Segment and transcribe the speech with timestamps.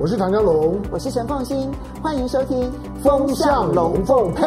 [0.00, 1.68] 我是唐江龙，我是陈凤新，
[2.00, 2.62] 欢迎收听
[3.02, 4.46] 《风向龙凤配》。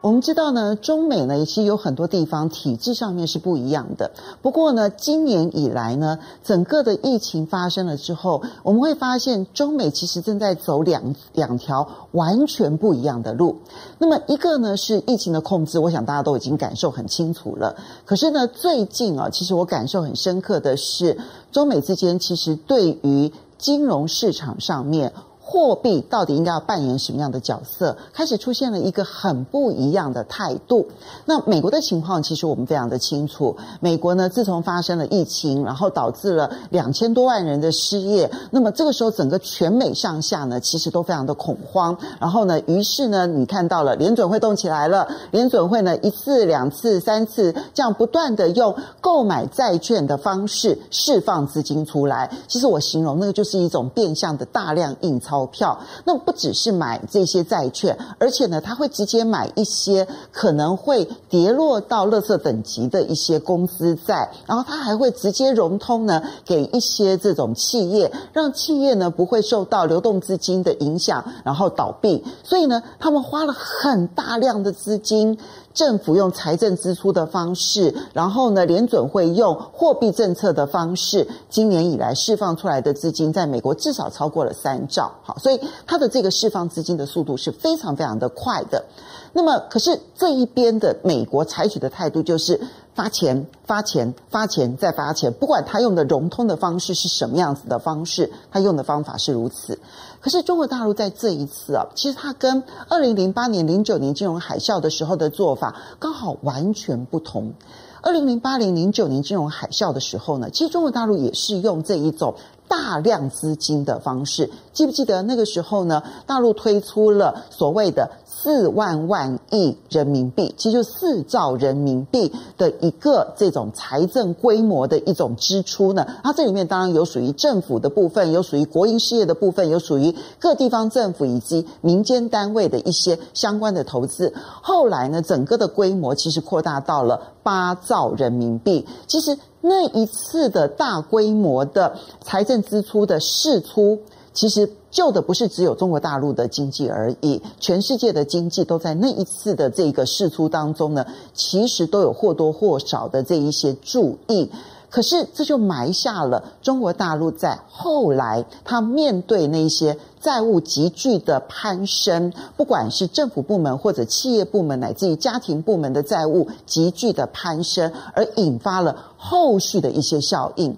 [0.00, 4.10] 我们知道呢，中美呢其实有很多地方体制上面是不一样的。
[4.40, 13.58] 不过呢，今年以来呢，整个的疫情发生了之后，我们会发现中美其实正在走两两条完全不一样的路。
[13.98, 17.76] 那么一个呢是疫情的控制，我想大家都已经感受很清楚了。
[18.06, 21.18] 可是呢，最近啊，其实我感受很深刻的是，
[21.52, 23.30] 中美之间其实对于
[23.62, 25.12] 金融市场上面。
[25.44, 27.96] 货币到底应该要扮演什么样的角色？
[28.14, 30.86] 开始出现了一个很不一样的态度。
[31.26, 33.54] 那美国的情况其实我们非常的清楚。
[33.80, 41.98] 美国呢，自从发生了疫情，然后导致了两千多万人的失业，那么这个时候整个全美上下呢，其实都非常的恐慌。
[42.20, 52.30] 然后呢，于是呢，你看到了联准会动起来了，联准会呢一次、两次、三次这样不断的用购买债券的方式释放资金出来。
[52.46, 55.31] 其实我形容那个就是一种变相的大量印钞。
[55.32, 72.22] 钞票，那不只是买这些债券，而且呢，他会直接买一些可能会跌落到垃圾等级的一些公司债，然后他还会直接融通呢，给一些这种企业，让企业呢不会受到流动资金的影响，然后倒闭。
[72.44, 75.38] 所以呢，他们花了很大量的资金。
[75.74, 85.10] 政府用财政支出的方式，然后呢，联准会用货币政策的方式，今年以来释放出来的资金，在美国至少超过了三兆。
[85.22, 88.84] 好，所以它的这个释放资金的速度是非常非常的快的。
[89.32, 92.60] 那么，可是这一边的美国采取的态度就是
[92.94, 99.78] 发钱、发钱、发钱再发钱，不管他用的融通的方式是什么样子的方式，他用的方法是如此。
[100.20, 107.54] 可是中国大陆在这一次啊，其实它跟二零零八年、零九年金融海啸的时候的做法刚好完全不同。
[108.02, 112.34] 二零零八年、零九年金融海啸的时候呢，其实中国大陆也是用这一种。
[112.68, 116.02] 大量资金的方式，记不记得那个时候呢？
[116.26, 126.06] 大陆推出了所谓的四万万亿人民币，其实就四兆人民币的一个这种财政规模的一种支出呢。
[126.22, 134.32] 它这里面当然有属于政府的部分，有属于国营事业的部分，有属于各地方政府以及民间单位的一些相关的投资。
[134.62, 138.86] 后来呢，整个的规模其实扩大到了八兆人民币。
[139.06, 139.36] 其实。
[139.64, 143.96] 那一次的大规模的财政支出的释出，
[144.34, 154.50] 其实救的不是只有中国大陆的经济而已，全世界的经济都在那一次的这个释出当中呢，其实都有或多或少的这一些注意。
[154.92, 170.76] 可是这就埋下了中国大陆在后来，他面对那些债务急剧的攀升，不管是政府部门或者企业部门，乃至于家庭部门的债务急剧的攀升，而引发了后续的一些效应。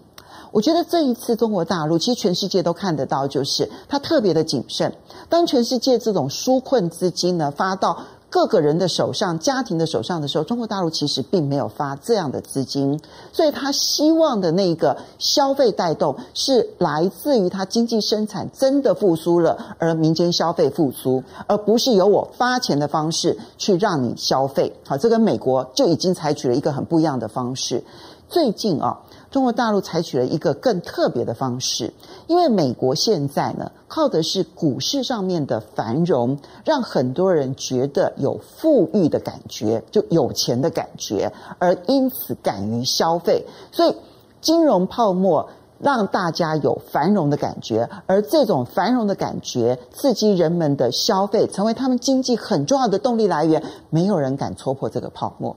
[0.53, 4.95] 我觉得这一次中国大陆，其实全世界都看得到，就是它特别的谨慎。
[5.29, 7.99] 当全世界这种纾困资金呢发到。
[8.35, 13.01] 各个人的手上、家庭的手上的时候，中国大陆其实并没有发这样的资金，
[13.33, 24.75] 所以他希望的那个消费带动是来自于他经济生产真的复苏了，而民间消费复苏，而不是由我发钱的方式去让你消费。
[24.85, 27.85] 好，这跟美国就已经采取了一个很不一样的方式。
[28.29, 28.99] 最近啊。
[29.35, 31.93] 中国大陆采取了一个更特别的方式，
[32.29, 43.45] 因为美国现在呢，靠的是股市上面的繁荣，让很多人觉得有富裕的感觉，就有钱的感觉，而因此敢于消费。
[43.73, 43.97] 所以
[44.41, 45.49] 金融泡沫
[45.81, 53.61] 让大家有繁荣的感觉，而这种繁荣的感觉刺激人们的消费，成为他们经济很重要的动力来源。
[53.91, 55.57] 没有人敢戳破这个泡沫。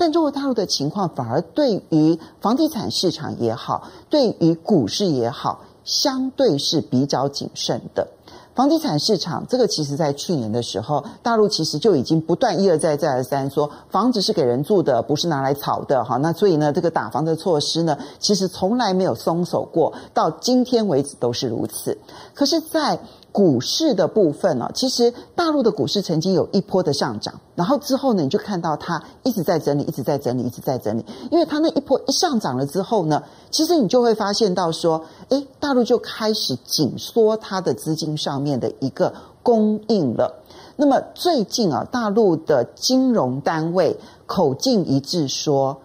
[0.00, 8.08] 但中国大陆的情况反而对于房地产市场也好，对于股市也好，相对是比较谨慎的。
[8.54, 16.02] 房地产市场这个，其实在去年的时候，大陆其实就已经不断一而再再而三说，房子是给人住的，不是拿来炒的。
[16.02, 21.96] 哈，那所以呢，这个打房的措施呢，其实从来没有松手过，到今天为止都是如此。
[22.32, 22.98] 可是，在
[23.32, 31.04] 股市的部分呢，其实大陆的股市曾经有一波的上涨，然后之后呢，你就看到它一直在整理，一直在整理，一直在整理。
[31.30, 40.42] 因为它那一波一上涨了之后呢，其实你就会发现到说，诶，大陆就开始紧缩它的资金上面的一个供应了。
[40.76, 43.96] 那么最近啊，大陆的金融单位
[44.26, 45.76] 口径一致说，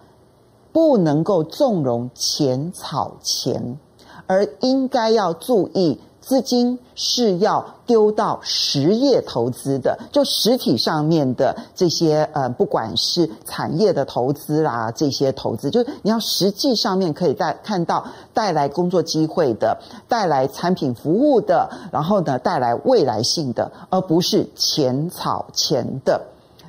[0.72, 3.78] 不能够纵容钱炒钱，
[4.26, 6.00] 而应该要注意。
[6.26, 19.78] 资金是要丢到实业投资的，就实体上面的这些呃，不管是产业的投资啦，这些投资，就是你要实际上面可以带看到带来工作机会的，
[20.08, 26.20] 带来产品服务的，然后呢，带来未来性的，而不是钱炒钱的。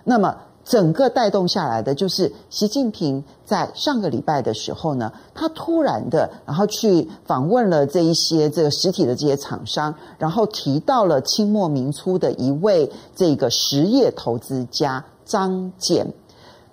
[0.03, 0.35] 那么。
[0.67, 16.05] 整个带动下来的就是习近平在上个礼拜的时候呢，他突然的，然后去访问了这一些这个实体的这些厂商，然后提到了清末民初的一位这个实业投资家张謇，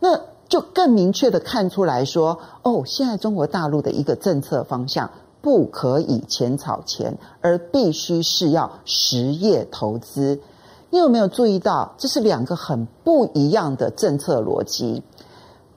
[0.00, 5.08] 那就更明确的看出来说，哦，现在中国大陆的一个政策方向
[5.41, 10.41] 不可以钱炒钱，而必须是要实业投资。
[10.94, 15.02] 你有没有注意到，这是两个很不一样的政策逻辑？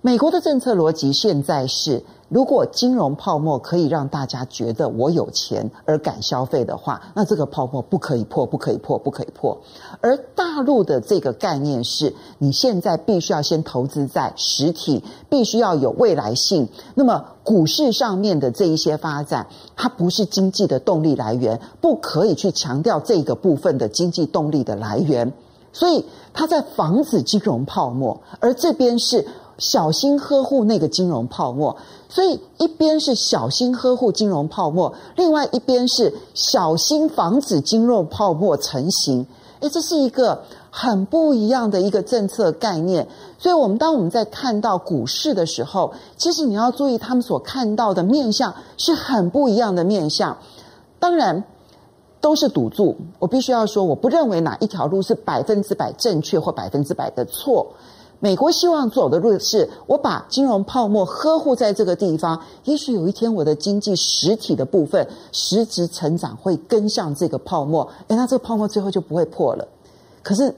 [0.02, 9.58] 美国的政策逻辑现在是，如果金融泡沫可以让大家觉得我有钱而敢消费的话，那这个泡沫不可以破，不可以破，不可以破。
[10.02, 16.68] 而大陆的这个概念是，你现在必须要先投资在实体，必须要有未来性。
[16.96, 19.48] 那么股市上面的这一些发展，
[19.78, 25.32] 它不是经济的动力来源，不可以去强调这个部分的经济动力的来源。
[25.72, 26.04] 所以
[26.34, 29.26] 它在防止金融泡沫，而这边是。
[29.58, 31.76] 小心呵护那个金融泡沫，
[32.10, 39.26] 所以一边是小心呵护金融泡沫，另外一边是小心防止金融泡沫成型。
[39.60, 43.08] 诶，这是一个很不一样的一个政策概念。
[43.40, 50.38] 所以，我们当我们在看到股市的时候，其实你要注意他们所看到的面相是很不一样的面相。
[51.00, 51.44] 当然，
[52.22, 52.96] 都是赌注。
[53.18, 57.66] 我必须要说，我不认为哪一条路是百分之百正确或百分之百的错。
[58.20, 69.68] 美国希望走的路是，我把金融泡沫呵护在这个地方，也许有一天我的经济实体的部分实质成长会跟上这个泡沫，诶，那这个泡沫最后就不会破了。
[70.24, 70.54] 可是。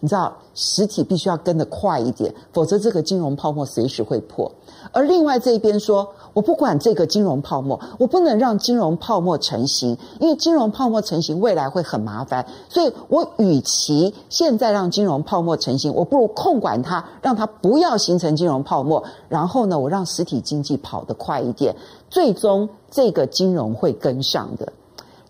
[0.00, 4.50] 你知道，实体必须要跟得快一点，否则这个金融泡沫随时会破。
[4.92, 12.46] 而另外这一边说，我不管这个金融泡沫，我不能让金融泡沫成型，因为金融泡沫成型未来会很麻烦。
[12.68, 19.02] 所以我与其现在让金融泡沫成型，我不如控管它，让它不要形成金融泡沫。
[19.28, 21.74] 然后呢，我让实体经济跑得快一点，
[22.10, 24.70] 最终这个金融会跟上的。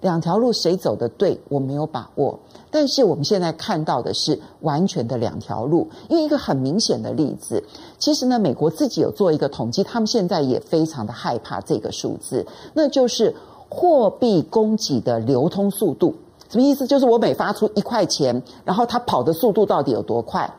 [0.05, 2.39] 两条路谁走的对，我没有把握。
[2.71, 7.65] 但是我们现在看到的是完全的两条路，因为一个很明显的例子，
[7.99, 13.35] 其实呢，美国自己有做一个统计，他们现在也非常的害怕这个数字，那就是
[13.71, 16.15] 货币供给的流通速度。
[16.51, 16.87] 什么意思？
[16.87, 20.53] 就是我每发出一块钱，然后它跑的速度到底有多快？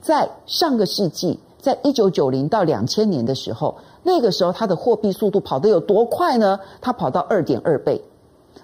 [0.00, 6.58] 在上个世纪，在一九九零到两千年的时候，那个时候它的货币速度跑得有多快呢？
[6.80, 8.02] 它跑到二点二倍，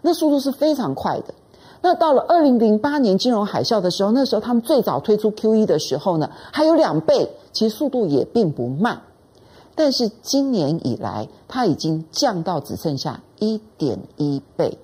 [0.02, 1.34] 那速度是非常快的。
[1.80, 9.02] 那到了二零零八年金融海啸的时候，那时候他们最早推出 QE 的时候呢，还有两倍，其实速度也并不慢。
[9.74, 14.76] 但是今年以来，它已经降到只剩下一点一倍，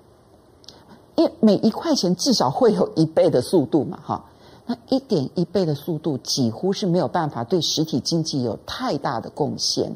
[1.17, 4.25] 因为每一块钱至少会有一倍的速度嘛，哈。
[4.67, 9.95] 那一点一倍的速度几乎是没有办法对实体经济有太大的贡献，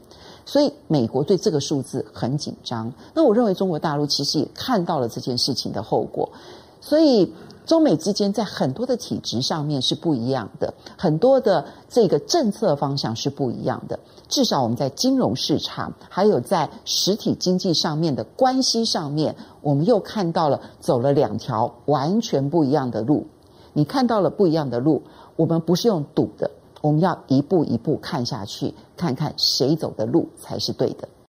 [0.49, 2.91] 所以美国对这个数字很紧张。
[3.13, 6.31] 那我认为中国大陆其实也看到了这件事情的后果。
[6.81, 7.35] 所以，
[7.67, 14.01] 中美之间在很多的体制上面是不一样的，很多的这个政策方向是不一样的。
[14.27, 23.27] 至少我们在金融市场，还有在实体经济上面的关系上面，我们又看到了走了两条完全不一样的路。
[23.75, 25.03] 你看到了不一样的路，
[25.37, 31.09] 我们不是用赌的，我们要一步一步看下去，看看谁走的路才是对的。